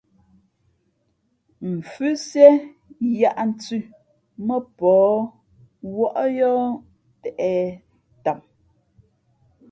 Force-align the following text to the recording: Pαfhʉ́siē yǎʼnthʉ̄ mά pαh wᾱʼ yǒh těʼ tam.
Pαfhʉ́siē 1.59 2.49
yǎʼnthʉ̄ 3.19 3.83
mά 4.47 4.55
pαh 4.77 5.11
wᾱʼ 5.95 6.15
yǒh 6.37 6.61
těʼ 7.21 7.69
tam. 8.23 8.39